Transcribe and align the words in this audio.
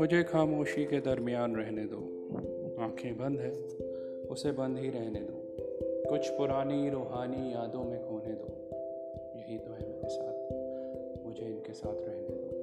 मुझे 0.00 0.22
खामोशी 0.22 0.84
के 0.84 1.00
दरमियान 1.00 1.56
रहने 1.56 1.84
दो। 1.84 1.96
आँखें 2.82 3.18
बंद 3.18 3.40
है, 3.40 3.52
उसे 4.26 4.52
बंद 4.52 4.78
ही 4.78 4.90
रहने 4.90 5.20
दो। 5.20 5.56
कुछ 6.10 6.28
पुरानी 6.28 6.90
रूहानी 6.90 7.52
यादों 7.52 7.84
में 7.84 8.00
खोने 8.04 8.32
दो। 8.32 8.46
यही 9.38 9.58
तो 9.58 9.72
है 9.72 9.88
मेरे 9.88 10.08
साथ। 10.08 10.52
मुझे 11.26 11.46
इनके 11.46 11.72
साथ 11.72 11.96
रहने 11.96 12.28
दो। 12.30 12.60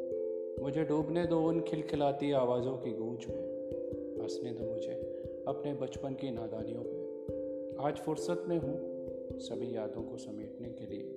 मुझे 0.63 0.83
डूबने 0.83 1.25
दो 1.25 1.39
उन 1.39 1.61
खिलखिलाती 1.61 2.31
आवाज़ों 2.31 2.77
की 2.77 2.91
गूंज 2.91 3.25
में। 3.29 3.43
हंसने 4.21 4.51
दो 4.51 4.73
मुझे 4.73 5.23
अपने 5.47 5.73
बचपन 5.73 6.13
की 6.13 6.31
नादानियों 6.31 6.83
पे 6.85 7.07
आज 7.87 7.97
फुर्सत 7.97 8.43
में 8.47 8.57
हूँ 8.57 8.97
सभी 9.39 9.75
यादों 9.75 10.03
को 10.03 10.17
समेटने 10.17 10.69
के 10.69 10.85
लिए। 10.85 11.16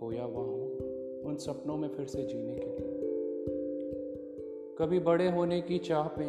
खोया 0.00 0.22
हुआ 0.22 0.42
हूँ, 0.42 0.78
उन 1.22 1.36
सपनों 1.36 1.76
में 1.76 1.88
फिर 1.88 2.06
से 2.06 2.22
जीने 2.22 2.54
के 2.54 2.66
लिए। 2.66 3.00
कभी 4.78 4.98
बड़े 4.98 5.30
होने 5.30 5.60
की 5.60 5.78
चाह 5.78 6.08
पे 6.08 6.24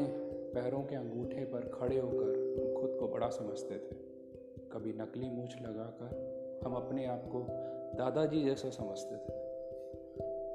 पैरों 0.54 0.82
के 0.82 0.96
अंगूठे 0.96 1.46
पर 1.46 1.60
खड़े 1.74 2.00
होकर 2.00 2.60
हम 2.60 2.82
खुद 2.82 2.98
को 3.00 3.08
बड़ा 3.08 3.30
समझते 3.30 3.76
थे। 3.76 3.96
कभी 4.72 4.94
नकली 4.94 5.30
मूछ 5.30 5.56
लगाकर 5.62 6.62
हम 6.66 6.74
अपने 6.74 7.06
आप 7.06 7.24
को 7.26 7.40
दादाजी 7.98 8.44
जैसा 8.44 8.70
समझते 8.70 9.16
थे। 9.16 9.40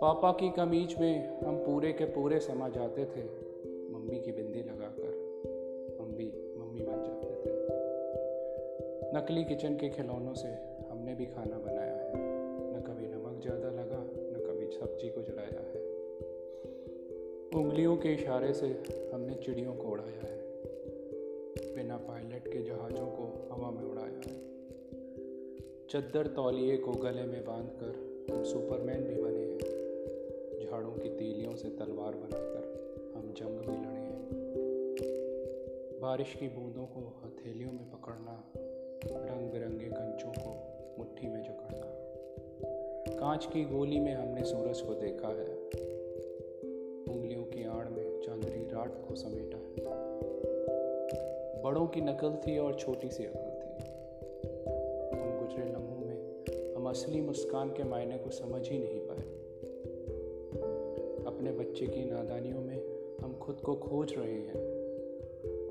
पापा 0.00 0.32
की 0.32 0.50
कमीज 0.50 0.96
में 1.00 1.40
हम 1.40 1.56
पूरे 1.56 1.92
के 1.92 2.04
पूरे 2.04 2.40
समा 2.40 2.68
जाते 2.68 3.04
थे। 3.04 3.24
मम्मी 3.92 4.20
की 4.20 4.32
बिंदी 4.32 4.62
लगाकर 4.62 5.12
हम 6.00 6.12
भी 6.12 6.56
मम्मी 6.58 6.80
बन 6.80 7.02
जाते 7.02 7.30
थे। 7.30 7.54
नकली 9.16 9.44
किचन 9.44 9.76
के 9.76 9.88
खिलौनों 9.88 10.34
से 10.34 10.48
हमने 10.90 11.14
भी 11.14 11.26
खाना 11.26 11.58
बनाया। 11.58 11.95
ज़्यादा 13.46 13.70
लगा, 13.70 13.98
न 14.06 14.44
कभी 14.46 14.66
सब्ज़ी 14.66 15.08
को 15.08 15.22
जलाया 15.22 15.60
है। 15.60 15.80
उंगलियों 17.54 17.96
के 17.96 18.14
इशारे 18.14 18.52
से 18.52 18.66
हमने 19.14 19.34
चिड़ियों 19.34 19.74
को 19.74 19.82
उड़ाया 19.82 20.20
है। 20.20 20.36
बिना 21.74 21.96
पायलट 21.96 22.48
के 22.48 22.62
जहाज़ों 22.62 23.06
को 23.06 23.48
हवा 23.52 23.70
में 23.70 23.84
उड़ाया 23.90 24.20
है। 24.26 24.34
चद्दर 25.90 26.26
तौलिए 26.26 26.76
को 26.76 26.92
गले 26.92 27.22
में 27.22 27.44
बांधकर 27.44 28.26
हम 28.30 28.44
सुपरमैन 28.44 29.04
भी 29.04 29.22
बने 29.22 29.40
हैं। 29.40 30.70
झाड़ों 30.70 30.92
की 30.92 31.08
तीलियों 31.08 31.54
से 31.56 31.68
तलवार 31.68 32.14
बनाकर 32.14 33.12
हम 33.16 33.34
जंग 33.36 33.58
भी 33.58 33.72
लड़े 33.72 34.00
हैं। 34.00 34.22
बारिश 36.00 36.34
की 36.34 36.48
बूंदों 36.48 36.86
को 36.86 37.22
हथेलियों 37.24 37.72
में 37.72 37.90
पकड़ना 37.90 38.52
रंग 39.06 39.50
बिरंगे 39.50 39.65
कांच 43.26 43.46
की 43.46 43.64
गोली 43.64 44.00
में 44.00 44.14
हमने 44.14 44.44
सूरज 44.44 44.80
को 44.80 44.94
देखा 44.94 45.28
है। 45.28 45.54
उंगलियों 47.14 47.44
की 47.44 47.64
आड़ 47.64 47.88
में 47.88 48.20
चांदनी 48.20 48.64
रात 48.64 49.04
को 49.08 49.14
समेटा 49.14 49.58
है। 49.58 49.74
बड़ों 51.62 51.86
की 51.86 52.00
नकल 52.00 52.36
थी 52.36 52.58
और 52.58 52.74
छोटी 52.74 53.10
सी 53.10 53.24
अकल 53.24 53.38
थी। 53.38 53.90
उन 55.10 55.38
गुजरे 55.38 55.64
लम्हों 55.64 55.98
में 55.98 56.44
हम 56.74 56.88
असली 56.88 57.20
मुस्कान 57.20 57.68
के 57.68 57.84
मायने 57.84 58.18
को 58.18 58.30
समझ 58.30 58.68
ही 58.68 58.78
नहीं 58.78 59.00
पाए। 59.00 59.22
अपने 61.26 61.52
बच्चे 61.52 61.86
की 61.86 62.10
नादानियों 62.10 62.60
में 62.60 62.82
हम 63.20 63.34
खुद 63.34 63.60
को 63.60 63.74
खोज 63.74 64.14
रहे 64.18 64.34
हैं। 64.34 64.54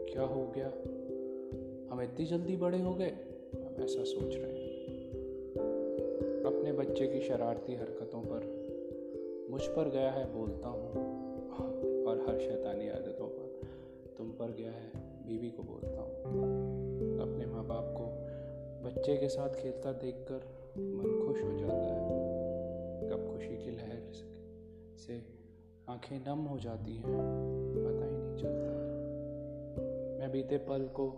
क्या 0.05 0.21
हो 0.21 0.47
गया? 0.55 0.67
हम 1.91 2.01
इतनी 2.01 2.25
जल्दी 2.25 2.55
बड़े 2.55 2.81
हो 2.81 2.93
गए? 2.93 3.11
हम 3.53 3.83
ऐसा 3.83 4.03
सोच 4.03 4.35
रहे 4.35 4.49
हैं। 4.49 4.54
अपने 6.65 6.77
बच्चे 6.77 7.07
की 7.07 7.19
शरारती 7.21 7.73
हरकतों 7.75 8.21
पर 8.21 8.45
मुझ 9.51 9.61
पर 9.65 9.89
गया 9.89 10.11
है 10.11 10.23
बोलता 10.33 10.69
हूँ, 10.69 12.05
और 12.05 12.23
हर 12.27 12.39
शैतानी 12.39 12.87
आदतों 12.89 13.27
पर 13.27 13.67
तुम 14.17 14.29
पर 14.29 14.51
गया 14.51 14.71
है 14.71 14.89
बीवी 15.27 15.49
को 15.49 15.63
बोलता 15.63 16.01
हूँ। 16.01 17.21
अपने 17.21 17.45
माँ 17.45 17.63
बाप 17.67 17.93
को 17.97 18.07
बच्चे 18.87 19.17
के 19.17 19.29
साथ 19.29 19.49
खेलता 19.49 19.91
देखकर 19.91 20.47
मन 20.79 21.21
खुश 21.27 21.43
हो 21.43 21.51
जाता 21.59 21.85
है। 21.85 23.09
कब 23.09 23.29
खुशी 23.31 23.55
की 23.57 23.71
लहर 23.71 24.01
से 24.97 25.21
आँखें 25.89 26.19
नम 26.19 26.45
हो 26.45 26.59
जाती 26.59 26.95
हैं, 26.95 27.21
पता 27.77 28.05
ही 28.05 28.17
नहीं 28.17 28.35
चलता। 28.37 28.73
मैं 30.19 30.31
बीते 30.31 30.57
पल 30.57 30.89
को 30.99 31.11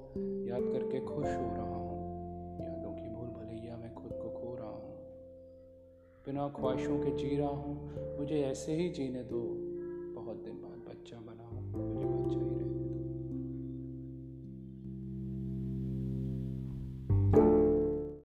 याद 0.47 0.72
करके 0.73 0.99
खुश 0.99 1.25
हो 1.25 1.55
रहा 1.55 1.75
हूँ। 1.75 1.86
बिना 6.27 6.47
ख्वाहिशों 6.47 6.97
के 6.97 7.11
जी 7.11 7.38
रहा 7.38 7.47
हूँ। 7.47 7.91
मुझे 8.19 8.41
ऐसे 8.41 8.75
ही 8.75 8.89
जीने 8.89 9.23
दो। 9.23 9.41
बहुत 10.21 10.35
दिन 10.35 10.53
बाद 10.53 10.89
बच्चा 10.89 11.17
बना 11.17 11.43
हूँ। 11.43 11.93
मुझे 11.93 12.06